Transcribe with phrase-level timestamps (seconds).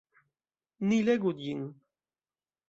[0.93, 1.63] Ni legu ĝin!